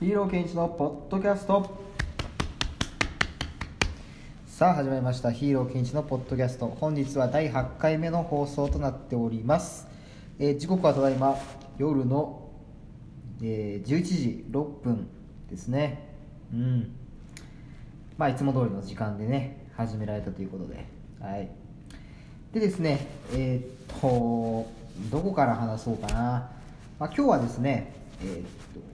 [0.00, 1.70] ヒーローケンイチのポッドキャスト。
[4.44, 5.30] さあ始まりました。
[5.30, 6.66] ヒーローケンイチのポッドキャスト。
[6.66, 9.86] 本日は第8回目の放送となっております、
[10.40, 11.38] えー時刻はただいま
[11.78, 12.50] 夜の、
[13.40, 15.06] えー11時6分
[15.48, 16.08] ですね。
[16.52, 16.96] うん。
[18.18, 20.86] まあいつも通りの時間でね始められたということで。
[21.20, 21.48] はい。
[22.52, 24.68] でですねえーっと
[25.12, 26.50] どこから話そうかな、
[26.98, 28.42] まあ、今日はですねえーっ
[28.74, 28.93] と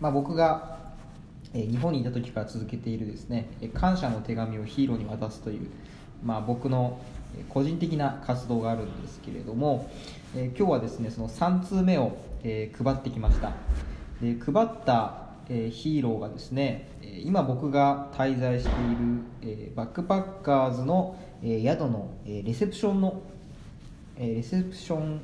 [0.00, 0.76] まあ僕が
[1.52, 5.68] 日本にいた時から続けているですね感謝の手紙をヒーローに渡すという、
[6.22, 7.00] まあ、僕の
[7.48, 9.90] 個人的な活動があるんですけれども、
[10.34, 13.52] え今日はですねその3通目を、え配ってきました。
[14.22, 16.88] で配った、えヒーローがですね
[17.24, 23.20] 今僕が滞在している、えバックパッカーズの、え宿の、えレセプションの、
[24.16, 25.20] えレセプション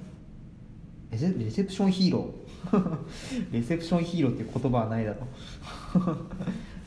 [1.13, 2.97] レセレセプションヒーロー。
[3.53, 5.27] レセプションヒーローっていう言葉はないだろ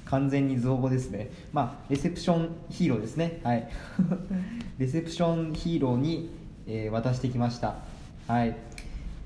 [0.05, 1.29] 完全に造語ですね。
[1.53, 3.39] まあレセプションヒーローですね。
[3.43, 3.67] はい。
[4.79, 6.29] レセプションヒーローに、
[6.67, 7.75] えー渡してきました。
[8.27, 8.55] はい。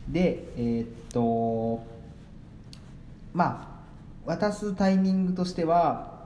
[0.10, 1.82] でえーっと
[3.34, 3.82] ま
[4.26, 6.20] あ渡すタイミングとしては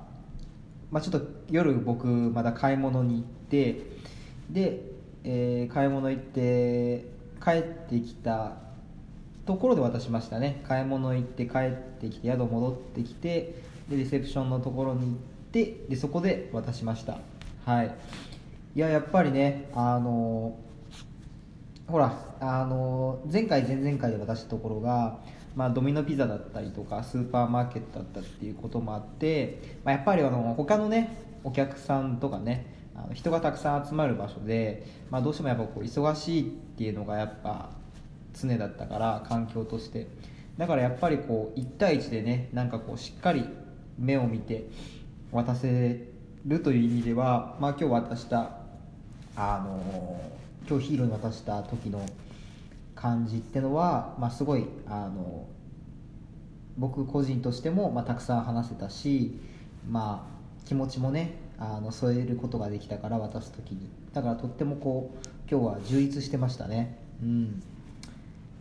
[0.92, 3.82] まあ、ちょっと夜僕まだ買い物に行って
[4.50, 4.82] で、
[5.24, 7.13] えー買い物行って
[7.44, 8.54] 帰ってきた
[9.46, 10.64] ところで渡しましたね。
[10.68, 13.56] 買い物行って帰ってきて宿戻ってきて
[13.90, 15.16] でレセプションのところに行っ
[15.52, 17.20] てでそこで渡しました。
[17.66, 17.96] はい。
[18.76, 20.58] いややっぱりねあの
[21.88, 25.20] ほらあの前回前々回で渡したところが、
[25.56, 36.46] まあ、ドミノピザだったりとかスーパーマーケットだったっていうこともあって、まあ、やっぱりあの他のねお客さんとかねあの人がたくさん集まる場所で、まあ、どうしてもやっぱこう忙しいっ
[36.78, 37.72] ていうのがやっぱ
[38.34, 40.08] 常だったから環境として。
[40.58, 43.46] だからやっぱりこう1対1でねなんかこうしっかり
[43.98, 44.68] 目を見て
[45.32, 46.08] 渡せ
[46.46, 48.58] るという意味では、まあ、今日渡した
[49.36, 50.22] あの
[50.70, 52.06] 今日ヒーローに渡した時の
[52.96, 55.48] 感じってのは、まあ、すごいあの
[56.78, 59.40] 僕個人としても、まあ、たくさん話せたし、
[59.90, 63.88] まあ、気持ちもねあの添えることができたから渡す時に。
[64.12, 67.00] だからとってもこう今日は充実してましたね。
[67.22, 67.64] うん。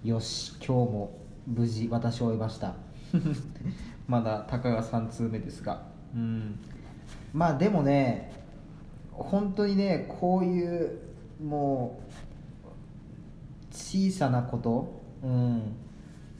[0.04, 2.74] よし今日も無事渡し終えました。
[4.06, 5.82] まだたかが3通目ですが。
[6.14, 6.58] うん。
[7.32, 8.32] まあでもね
[9.10, 10.98] 本当にねこういう
[11.42, 15.62] もう小さなことうん。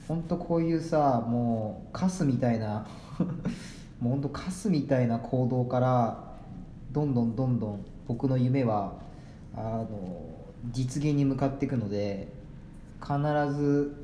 [0.07, 2.87] 本当こういうさもうカスみたいな
[3.99, 6.32] もう本当カスみたいな行動から
[6.93, 8.93] どんどんどんどん僕の夢は
[9.55, 9.87] あの
[10.71, 12.27] 実現に向かっていくので
[13.01, 13.17] 必
[13.53, 13.95] ず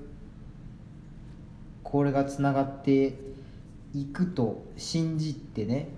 [1.84, 3.14] これがつながって
[3.94, 5.90] いくと信じてね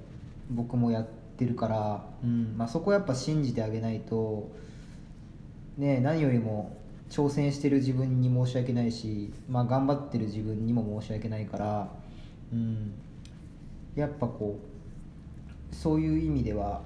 [0.50, 1.08] 僕もやっ
[1.38, 4.52] てるから、うんまあ、そこやっぱ信じてあげないと、
[5.78, 6.78] ね、何よりも
[7.10, 11.90] 挑戦してる自分に申し訳ないし、まあ、頑張ってる自分にも申し訳ないから、
[12.54, 12.94] うん、
[13.96, 14.71] やっぱこう
[15.72, 16.82] そういう意味では、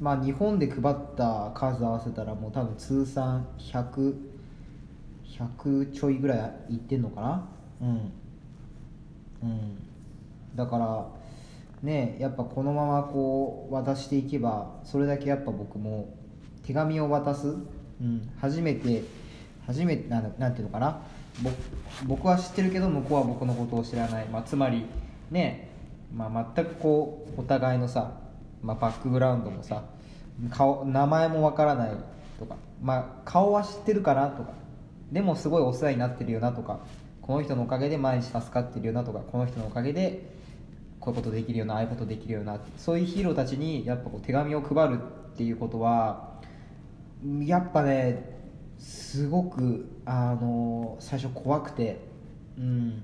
[0.00, 4.14] まあ、日本で配った数合わせたらもう多分通算100
[5.24, 7.48] 100ちょいぐらいいってんのかな？
[7.82, 7.88] うん。
[9.42, 9.78] うん。
[10.54, 11.06] だから
[11.82, 16.14] ねやっぱこのままこう渡していけばそれだけやっぱ僕も
[16.64, 19.04] 手紙を渡す、うん、初めて
[19.66, 21.00] 初めてななんていうのかな？
[22.06, 24.84] 僕は知ってるけど向こうは僕のことを知らない、まあ、つまり
[25.30, 25.70] ね、
[26.14, 28.12] まあ、全くこうお互いのさ、
[28.62, 29.84] まあ、バックグラウンドもさ
[30.50, 31.90] 顔名前もわからない
[32.38, 34.50] とか、まあ、顔は知ってるかなとか
[35.10, 36.80] でもすごいお世話になってるよなとか
[37.20, 40.32] この人のおかげで毎日助かってるよなとかこの人のおかげで
[41.00, 44.98] こういうことできるよなああいうことできるよなそういうヒーローたちにやっぱこう手紙を配る
[45.32, 46.40] っていうことは
[47.40, 48.40] やっぱね
[48.78, 52.12] すごくあの最初怖くて
[52.58, 53.02] うん、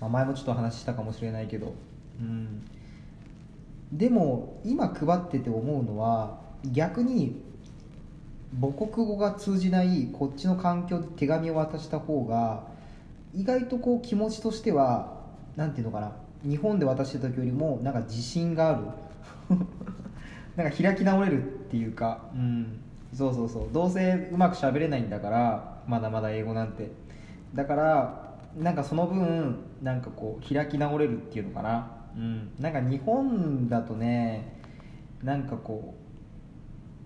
[0.00, 1.74] まあ、前もちょっと話したかもしれないけど。
[2.20, 2.62] うん。
[3.92, 7.42] でも今配ってて思うのは逆に
[8.60, 12.62] 母国語が通じないこっちの環境で手紙を渡した方が
[13.34, 15.16] 意外とこう気持ちとしては
[15.56, 16.12] なんていうのかな
[16.44, 18.84] 日本で渡してた時よりもなんか自信がある。
[20.56, 22.18] なんか開き直れるっていうか。
[22.34, 22.78] うん。
[23.12, 23.68] そうそうそう。
[23.72, 26.90] どうせうまく喋れないんだからまだまだ英語なんて。
[27.54, 28.19] だから
[28.56, 31.90] なんかその分なんかこう開き直れるっていうのかな。
[32.16, 32.50] うん。
[32.58, 34.60] なんか日本だとね
[35.22, 35.94] なんかこ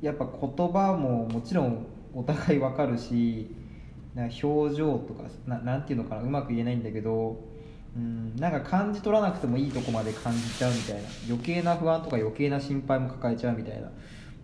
[0.02, 3.50] うやっぱ言葉ももちろんお互いわかるし
[4.14, 7.42] なんか表情とかななんていうのかなうまく言えないんだけど
[7.96, 8.34] うん。
[8.36, 11.02] なんか感じ取らなくてもいいとこまで感じちゃうみたいな。
[11.28, 13.90] 余計な不安とか余計な心配も抱えちゃうみたいな。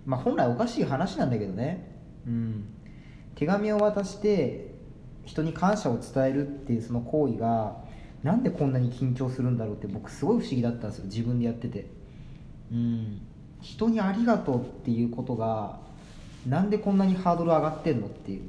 [0.06, 1.98] まあ本来おかしい話なんだけどね。
[2.26, 2.64] うん。
[3.34, 4.69] 手紙を渡して
[5.30, 7.76] 人に感謝を伝えるっていうその行為が
[8.24, 11.04] なんでこんなに緊張するんだろうって僕すごい不思議だったんですよ。
[11.06, 11.86] 自分でやってて。
[12.72, 13.22] うん。
[13.60, 15.78] 人にありがとうっていうことが
[16.48, 18.42] なんでこんなにハードル上がってんのっていう、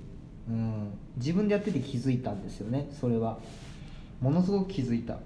[0.50, 3.38] うん、自分でやってて気づいたんですよねそれは。
[4.20, 5.20] ものすごく気づいた。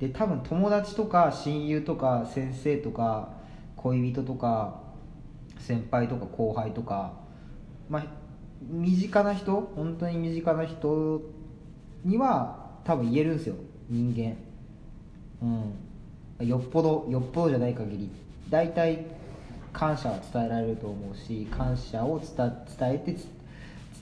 [0.00, 3.34] で多分友達とか親友とか先生とか
[3.76, 4.80] 恋人とか
[5.58, 7.12] 先輩とか後輩とか
[7.88, 8.21] まあ
[8.70, 11.22] 身近な人本当に身近な人
[12.04, 13.54] には多分言えるんですよ。
[13.88, 14.36] 人間。
[16.40, 16.46] うん。
[16.46, 18.10] よっぽどよっぽどじゃない限り。
[18.48, 19.06] 大体
[19.72, 22.52] 感謝は伝えられると思うし感謝を伝
[22.92, 23.16] えて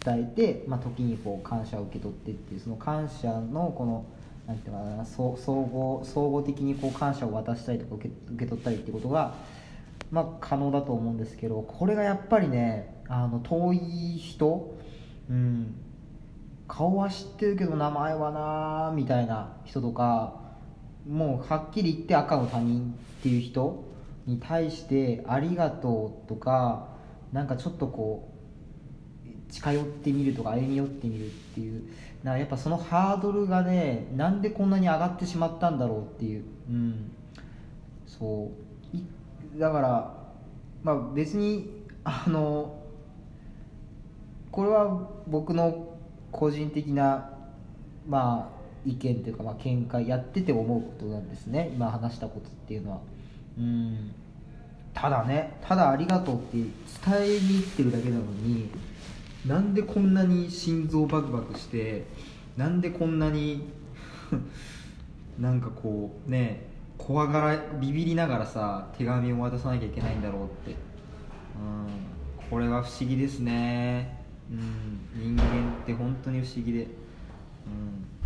[0.04, 4.04] 伝えて、まあ、時にこう感謝を受け取ってっていうその感謝のこの
[4.46, 9.34] なんていうかな総合総合的にこう感謝を渡したりとか受け受け取ったりっていうことが、
[10.10, 14.76] まあ、可能だと思うんですけどこれがやっぱりねあの遠い人、
[15.28, 15.74] うん、
[16.66, 20.40] 顔は知ってるけど名前はなみたいな人とか
[21.08, 23.84] もうはっきり言って赤の他人っていう人
[24.26, 26.88] に対して「ありがとう」とか
[27.32, 28.28] なんかちょっとこ
[29.26, 31.82] う近寄ってみるとか歩み寄ってみるっていう
[32.22, 37.10] なやっぱそのハードルがねなんでこんなに上がってしまったんだろうっていううん
[38.06, 38.69] そう。
[39.56, 40.14] だから
[40.82, 42.82] まあ別にあの
[44.50, 45.88] これは僕の
[46.32, 47.30] 個人的な
[48.08, 51.70] まあ意見というかまあ見解やってて思うことなんですね。
[51.74, 53.00] 今話したことっていうのは。
[53.58, 54.14] うん。
[54.92, 56.68] ただねただありがとうって伝
[57.22, 58.68] えに行ってるだけなのに
[59.46, 62.06] なんでこんなに心臓バクバクして
[62.56, 63.68] なんでこんなに
[65.38, 66.69] なんかこうね
[67.06, 70.72] 怖がらビビりながらさ手紙を渡さなきゃいけないんだろうって。
[70.72, 72.48] うん。
[72.50, 74.22] これは不思議ですね。
[74.50, 75.34] うん。
[75.34, 76.86] 人間って本当に不思議で、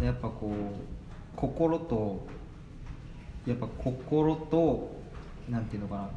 [0.00, 2.26] うん、やっぱこう心と
[3.46, 4.90] やっぱ心と
[5.48, 6.10] なんていうのかな。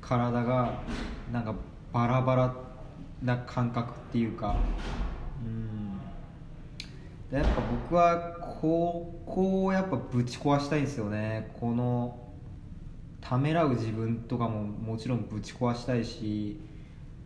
[0.00, 0.82] 体が
[1.32, 1.54] なんか
[1.92, 2.54] バラバラ
[3.22, 4.56] な感覚っていうか。
[5.44, 5.83] うん。
[7.32, 7.50] やっぱ
[7.88, 11.50] 僕はこうこうやっぱぶち壊したいんですよね。
[11.58, 12.18] この
[13.20, 16.60] ためらう自分とかももちろんぶち壊したいし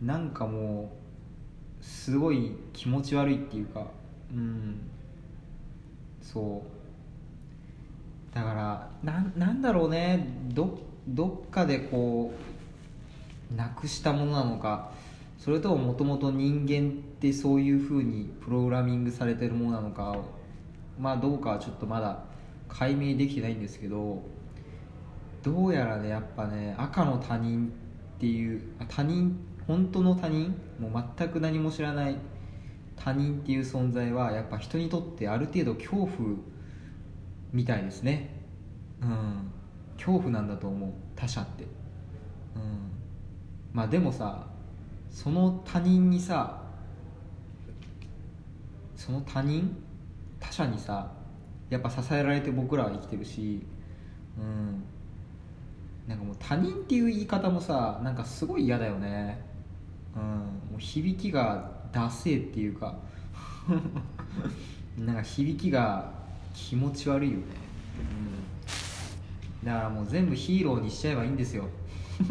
[0.01, 0.93] なんかも
[1.81, 3.87] うすごい気持ち悪いっていうか
[4.31, 4.79] うん。
[6.21, 6.63] そ
[8.31, 8.35] う。
[8.35, 10.25] だからななんだろうね。
[10.49, 12.33] どどっかでこ
[13.51, 14.91] うなくしたものなのか
[15.37, 20.15] それとももともと人間ってそういうふうにプログラミングされてるものなのか
[20.97, 22.23] まあどうかはちょっとまだ
[22.69, 24.23] 解明できてないんですけど
[25.43, 27.73] どうやらねやっぱね赤の他人
[28.15, 29.37] っていう他人
[29.67, 30.55] 本当の他人？
[30.79, 32.15] もう全く何も知らない
[32.95, 36.09] 他人っていう存在はやっぱ人にとってある程度恐怖
[37.51, 38.33] みたいですね。
[39.01, 39.51] うん。
[39.97, 40.91] 恐怖なんだと思う。
[41.15, 41.63] 他者って。
[41.63, 41.69] うん。
[43.73, 44.47] まあでもさ
[45.09, 46.63] その他人にさ
[48.99, 49.77] その他人？
[50.41, 51.09] 他者にさ
[51.69, 53.65] やっぱ支えられて僕らは生きてるし
[54.37, 54.83] うん。
[56.07, 59.41] なんかもう他人っていう言い方もさなんかすごい嫌だよね。
[60.15, 60.23] うん。
[60.23, 62.95] もう響きがダセーっていうか。
[64.97, 66.11] なんか響きが
[66.53, 67.43] 気持ち悪いよね。
[69.63, 69.67] うん。
[69.67, 71.65] だからもう全部ヒーローにしちゃえばいいんですよ、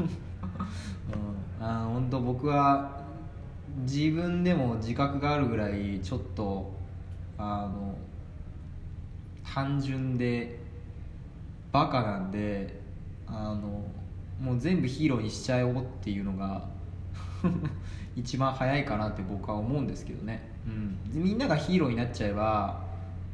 [1.61, 2.98] うん、あ本当僕は
[3.81, 6.73] 自分でも自覚があるぐらいちょっと
[7.37, 7.97] あの
[9.45, 10.59] 単純で
[11.73, 12.81] バカなんで
[13.27, 13.85] あの
[14.41, 16.69] もう全部ヒーローにしちゃおうっていうのが
[18.17, 22.83] 一番早いかなって僕は思うんですけどね、うん、みんながヒーローになっちゃえば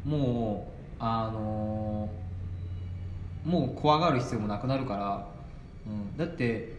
[0.04, 2.10] もうあの
[3.44, 5.26] もう怖がる必要もなくなるから、
[5.86, 6.72] うん、だって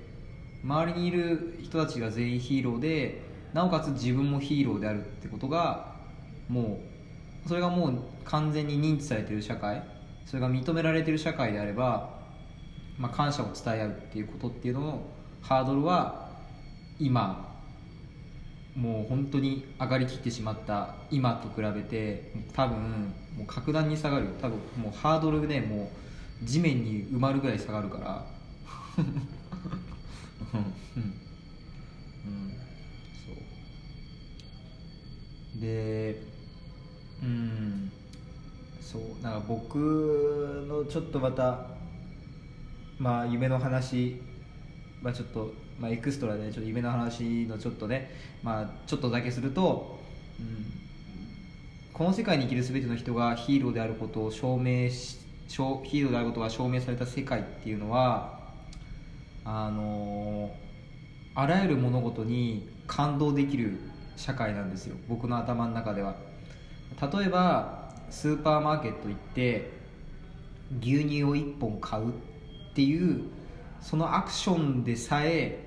[0.63, 3.21] 周りにいる人たちが全員ヒーローで
[3.55, 5.95] なおかつ自分もヒーローであるってことが
[6.49, 6.81] も
[7.45, 9.81] うそれがもう完全に認知されてる社会
[10.25, 12.19] それが認められてる社会であれば、
[12.97, 14.99] まあ、感謝を伝え合うっていうことっていうのの
[15.41, 16.31] ハードルは
[16.99, 17.55] 今
[18.75, 25.89] もう本当に上がりきってしまった今と比べて多分もう格段に下がる多分もうハードルでも
[26.43, 28.25] う地面に埋まるぐらい下がるから。
[30.97, 31.24] うん、
[35.59, 36.21] で
[37.23, 37.91] うん
[38.81, 41.67] そうなんか僕のちょっとまた
[42.97, 44.21] まあ夢の話
[45.01, 48.11] まあちょっと、まあ、エクストラでちょっと夢の話のちょっとね
[48.43, 49.99] まあちょっとだけすると、
[50.39, 50.65] うん、
[51.93, 58.39] この世界に生きる全ての人がヒーローであることを証明しヒーローであることが証明された世界っていうのは
[59.43, 60.51] あの
[61.35, 63.77] あらゆる物事に感動できる
[64.15, 64.95] 社会なんですよ。
[65.07, 66.15] 僕の頭の中では。
[67.01, 69.71] 例えばスーパーマーケット行って
[70.81, 72.11] 牛乳を1本買うっ
[72.73, 73.23] ていう
[73.81, 75.63] そのアクションでさえ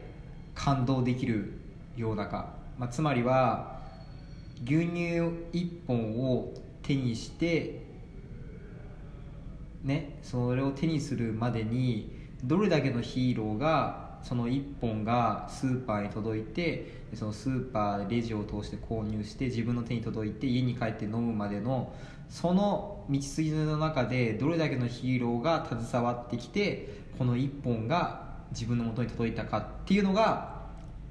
[0.54, 1.52] 感動できる
[1.96, 3.80] 世の中、まあ、つまりは
[4.64, 5.20] 牛乳
[5.52, 7.82] 1本を手にして
[9.82, 21.92] ねそれを手にするまでにどれだけのヒーローがその1本がスーパーに届いてそのスーパーでレジを通して購入して自分の手に届いて家に帰って飲むまでの
[22.28, 30.62] その道筋の中でどれだけのヒーローが携わってきてこの1本が自分の元に届いたかっていうのが、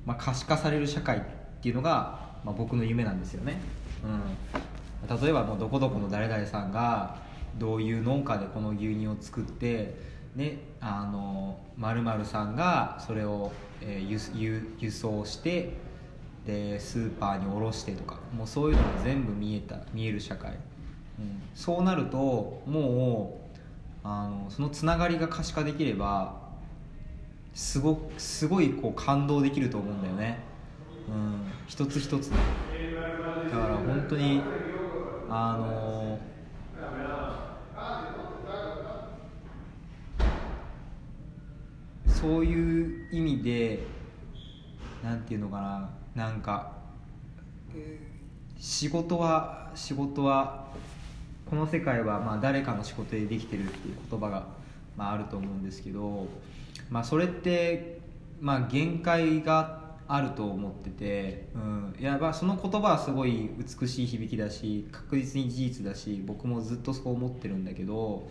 [0.05, 1.21] まあ、可視化される社会っ
[1.61, 3.59] ていうのが、まあ、僕の夢なんですよね、
[4.03, 7.17] うん、例えばもうどこどこの誰々さんが
[7.57, 9.95] どういう農家でこの牛乳を作って
[10.37, 13.51] ねあの〇〇さんがそれを、
[13.81, 15.73] えー、輸輸送して
[16.45, 20.53] でスーパーに卸してとかもうそういうのが全部見えた見える社会、う
[21.23, 26.39] ん、そうなるともうあのそのつながりが可視化できれば
[27.53, 30.39] すごすごいこう感動できると思うんだよね、
[31.09, 32.37] うん、一つ一つね。
[33.51, 34.41] だから本当に
[35.29, 36.06] あの
[42.19, 43.83] そういう意味で
[45.03, 45.61] なんていうのか
[46.15, 46.71] ななんか
[48.57, 50.65] 仕事は仕事は
[51.47, 54.47] この世界はまあ誰かの仕事でできてるっていう言葉が
[54.97, 56.25] まああると思うんですけど、
[56.89, 57.99] まあ、それって
[58.41, 68.27] まあ限界があると思ってて、うん、いやまあその言葉はすごい美しい響きだし確実に事実だし僕もずっとそう思ってるんだけど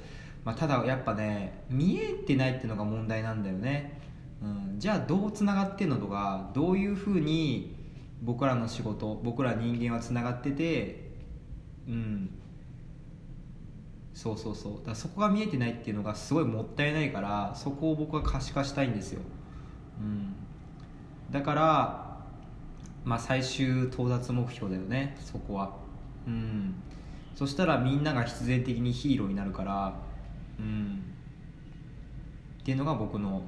[0.47, 4.01] まあ、ただやっぱね見えてないっていうのが問題なんだよね、
[4.41, 7.75] うん、じゃあどうつながってんのとかどういうふうに
[8.23, 11.11] 僕らの仕事僕ら人間はつながってて
[11.89, 12.31] うん。
[14.15, 14.87] そうそうそう。
[14.87, 19.21] だそこが見えてないっていうのがすごいもったいないからそこを僕は可視化したいんですよ、
[20.01, 20.35] うん、
[21.31, 22.17] だから
[23.05, 25.75] まあ最終到達目標だよねそこは。
[26.27, 26.75] うん。
[27.35, 30.06] そしたらみんなが必然的にヒーローになるから
[30.59, 31.03] うん。
[32.61, 33.43] っていうのが僕の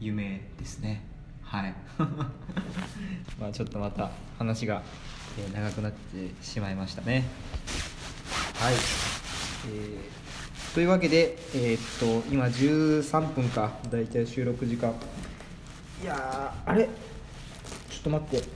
[0.00, 1.04] 夢ですね。
[1.42, 1.74] はい。
[3.38, 4.82] まあちょっとまた話が、
[5.54, 7.24] 長くなってしまいましたね。
[8.54, 13.72] はい、えー、というわけでえー、っと今13分か。
[13.90, 14.94] 大体収録時間。
[16.02, 16.84] いやあれ？
[16.84, 16.90] ちょ
[17.98, 18.48] っと待って。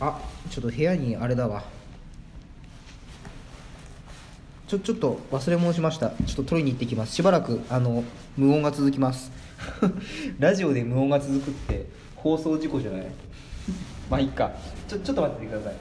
[0.00, 0.20] あ
[0.50, 1.77] ちょっと部屋にあれだわ。
[4.68, 6.10] ちょちょっと忘れ物しました。
[6.10, 7.14] ちょっと取りに行ってきます。
[7.14, 8.04] しばらくあの
[8.36, 9.32] 無音が続きます。
[10.38, 13.06] ラジオで無音が続くって放送事故じゃない？
[14.10, 14.52] まあいいか。
[14.86, 15.74] ちょちょっと待っててください。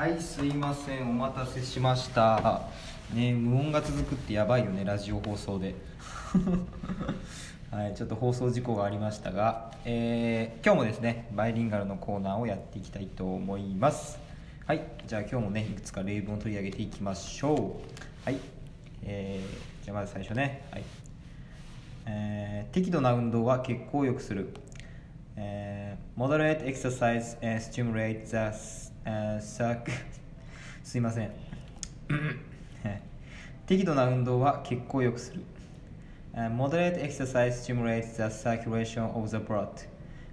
[0.00, 2.62] はいすいませんお待たせしました。
[3.12, 5.74] ね無音が続くってやばいよねラジオ放送で。
[7.70, 14.18] はいちょっと放送事故がありましたが、えー、今日もですねバイリンガルのコーナーをやっていきたいと思います。
[14.64, 17.60] はいじゃあ今日もねいくつか例文を取り上げていきましょう。
[18.24, 18.38] はい
[19.02, 20.62] えー、じゃあまず最初ね。
[20.70, 20.82] はい
[22.06, 24.54] えー、適度な運動は血行を良くする、
[25.36, 28.89] えー、moderate exercise and stimulate the
[29.40, 29.76] さ
[30.82, 31.30] すいません
[33.66, 35.40] 適度な運動は血行を良くする
[36.34, 39.68] moderate exercise stimulates the circulation of the blood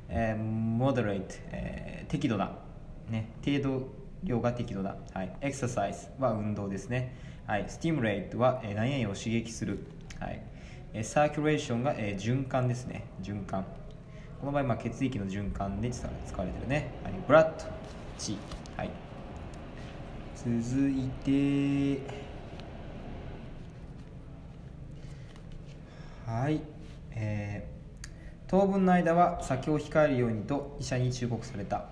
[0.09, 2.57] moderate、えー、適度な、
[3.09, 3.87] ね、程度
[4.23, 9.85] 量が適度だ、はい、exercise は運動ですね、はい、stimulate は、えー、何々を刺激する、
[10.19, 10.41] はい、
[10.95, 13.65] circulation が、えー、循環ですね循環
[14.39, 16.05] この場合、まあ、血液の循環で使
[16.37, 17.65] われてるね、はい、blood
[18.17, 18.37] 血
[18.75, 18.91] はい
[20.35, 22.01] 続いて
[26.25, 26.61] はい
[27.11, 27.77] えー
[28.49, 31.83] 当分の間は酒を控えるようにと医者に忠告された。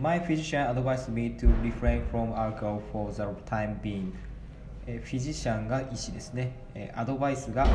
[0.00, 4.12] My physician advised me to refrain from alcohol for the time being.
[4.86, 6.52] フィジシャンが医師ですね。
[6.94, 7.66] アドバイスが、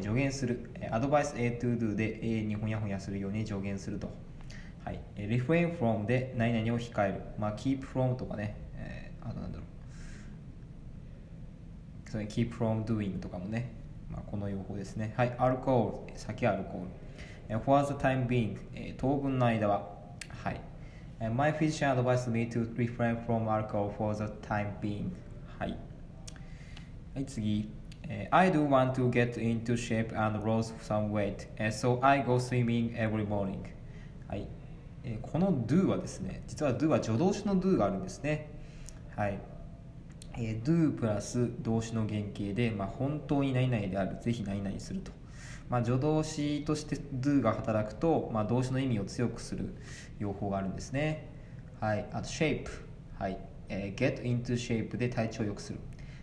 [0.00, 0.70] 助言する。
[0.92, 4.08] アドバイス A to do で A にほにゃほにゃするように助言すると。
[4.84, 5.00] はい。
[5.16, 7.20] えー refrain from で何々を控える。
[7.38, 8.56] まあ keep from とかね。
[8.74, 9.64] えーあとなんだろ
[12.06, 12.10] う。
[12.10, 13.72] それ keep from doing とかもね、
[14.10, 15.14] まあ、この用法ですね。
[15.16, 16.88] はい、アルコール、酒アルコール。
[17.48, 19.88] え for the time being、えー当分の間は。
[20.42, 20.60] はい。
[21.34, 25.10] My physician advised me to refrain from alcohol for the time being.
[25.58, 25.76] はい。
[27.14, 27.70] はい、次。
[28.32, 33.24] I do want to get into shape and lose some weight, so I go swimming every
[33.24, 33.58] morning.
[34.26, 34.48] はい。
[35.04, 38.50] えこの do はですね、実は do は助動詞の do があるんですね。
[39.16, 39.38] はい。
[40.34, 45.12] えー do プラス動詞の原型で、まあ、本当に何々である、ぜひ何々すると。
[45.68, 49.74] まあ、助動詞として do が働くと、まあ、動詞の意味を強くする
[50.18, 51.28] 用法があるんですね。
[51.80, 52.06] はい。
[52.12, 52.66] あと shape。
[53.18, 53.38] はい。
[53.68, 55.78] え get into shape で体調を良くする。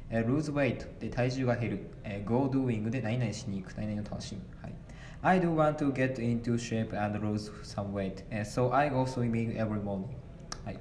[0.10, 1.80] え lose weight で体重が減る。
[2.04, 4.42] え go doing で何々しに行く、何々を楽しむ。
[4.62, 4.74] はい。
[5.24, 9.82] I do want to get into shape and lose some weight, so I go swimming every
[9.82, 10.16] morning.
[10.66, 10.80] はい。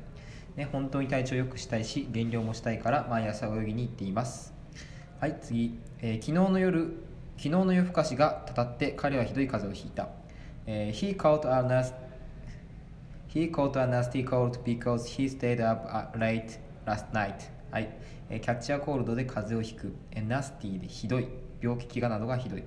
[0.57, 4.55] ね、本当に体調を良くしたいし減量もしたいから毎朝泳ぎに行っています
[5.21, 6.97] はい次、えー昨日の夜
[7.37, 10.09] 昨日の夜更かしがたたって彼はひどい風邪をひいた、
[10.67, 11.93] えー he caught a nas
[13.29, 15.87] he caught a nasty cold because he stayed up
[16.19, 17.35] late last night
[17.71, 17.91] はい、
[18.31, 21.29] えーキャッチャーコールドで風邪をひく、えー、nasty でひどい
[21.61, 22.63] 病気怪我などがひどい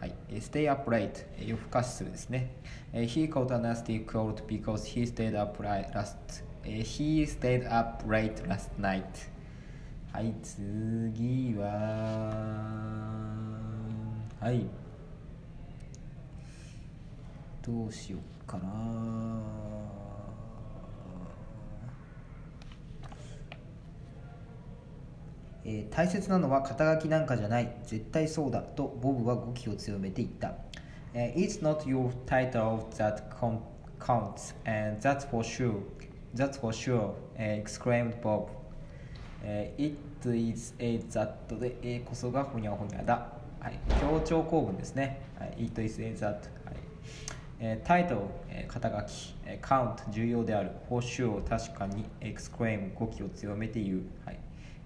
[0.00, 2.50] はい、stay up late、えー夜更かしするですね。
[2.92, 6.16] えー he caught a nasty cold because he stayed up late last、
[6.64, 9.04] えー he stayed up late last night
[10.10, 11.66] はい、次は
[14.40, 14.66] はい
[17.62, 19.99] どうしよっかな
[25.64, 27.76] えー大切なのは肩書きなんかじゃない。
[27.84, 30.54] 絶対そうだとボブは語気を強めていった、
[31.14, 33.22] えー It's not your title that
[33.98, 35.74] counts and that's for sure.
[36.34, 38.48] That's for sure、え exclaimed Bob、
[39.42, 39.96] え It
[40.32, 43.32] is a that で A こそがほにゃほにゃだ。
[43.58, 46.42] はい、強調構文ですね、はい、It is a that、はい。
[47.58, 52.06] えー、タイトル、えー肩書き、えー、count 重要である、報酬を確かに。
[52.20, 54.02] exclaim 語気を強めて言う、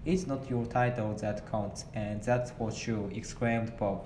[0.05, 4.03] It's not your title that counts and that's for sure exclaimed Bob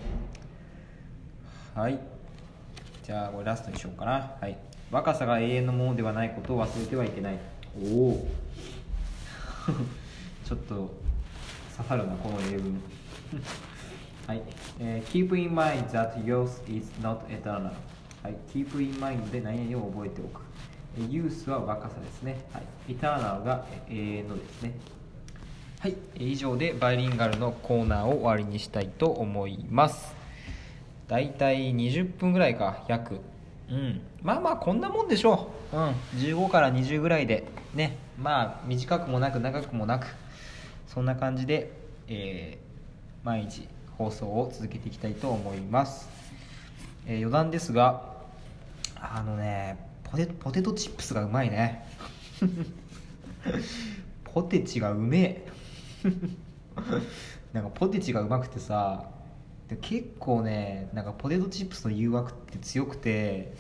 [1.76, 2.00] はい
[3.04, 4.58] じゃあこれラストにしようかなはい
[4.92, 7.40] 若さが永遠のものではないことを忘れてはいけない
[7.84, 8.28] おお
[10.46, 10.76] ちょっと
[11.76, 12.82] 刺さるなこの英文
[14.26, 14.42] はい、
[14.80, 17.72] えー Keep in mind that youth is not eternal
[18.24, 20.42] はい、Keep in mind で何々を覚えておく
[20.98, 24.74] えー Youth は若さですねはい Eternal が永遠のですね
[25.80, 30.14] はい、えー以上でバイリンガルのコーナーを終わりにしたいと思います。
[31.08, 33.22] だいたい20分ぐらいか約。
[33.70, 34.02] うん。
[34.22, 35.78] まあまあこんなもんでしょう。
[35.78, 35.84] うん。
[36.18, 37.96] 15から20ぐらいでね。
[38.22, 40.08] まあ短くもなく長くもなく
[40.86, 41.72] そんな感じで、
[42.10, 42.70] えー
[43.26, 43.66] 毎日
[43.98, 46.10] 放送を続けていきたいと思います、
[47.06, 48.02] えー余談ですが
[48.96, 51.86] あのねポテポテトチップスがうまいね。
[54.34, 55.59] ポテチがうめえ
[57.54, 59.10] なんかポテチがうまくてさ
[59.68, 63.54] で結構ねなんかポテトチップスの誘惑って強くて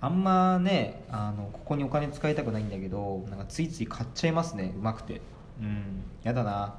[0.00, 5.20] あんまねあのここにお金使いたくないんだけどなんかついつい買っちゃいますねうまくて。
[5.60, 6.74] うんやだな。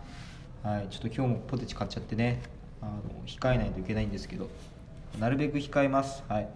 [0.64, 2.42] はいちょっと今日もポテチ買っちゃってね。
[2.82, 4.50] あの控えないといけないんですけど。
[5.20, 6.24] なるべく控えます。
[6.30, 6.50] はい。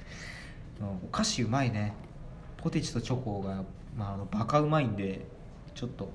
[1.04, 1.92] お菓子うまいね。
[2.56, 3.62] ポテチとチョコが、
[3.96, 5.26] まあ、あのバカうまいんで
[5.74, 6.10] ちょっと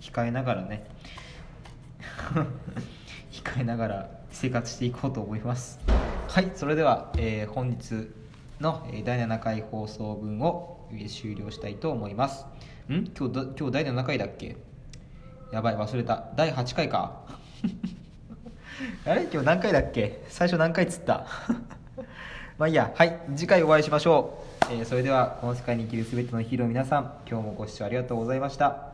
[0.00, 0.84] 控えながらね。
[3.32, 5.78] 控えながら生活していこうと思います。
[6.28, 8.10] はいそれでは、えー本日
[8.60, 12.46] の第7回放送分を終了したいと思います。
[12.88, 13.10] ん？
[13.16, 14.56] 今日今日第7回だっけ？
[15.52, 16.24] やばい忘れた。
[16.36, 17.20] 第8回か。
[19.06, 19.22] あれ？
[19.32, 20.22] 今日何回だっけ？
[20.28, 21.26] 最初何回つった？
[22.58, 22.92] まあいいや。
[22.94, 28.93] はい次回お会いしましょう、えーそれではこの世界に生きる全てのヒーロー皆さん今日もご視聴ありがとうございました。